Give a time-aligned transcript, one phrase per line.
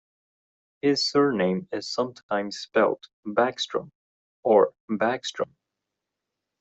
[0.81, 3.91] His surname is sometimes spelt Bachstroem
[4.41, 5.51] or Bachstrohm.